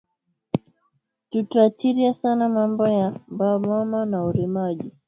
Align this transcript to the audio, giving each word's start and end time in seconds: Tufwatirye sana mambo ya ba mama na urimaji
Tufwatirye 1.29 2.09
sana 2.21 2.43
mambo 2.57 2.83
ya 2.97 3.07
ba 3.37 3.49
mama 3.67 3.99
na 4.11 4.17
urimaji 4.29 4.89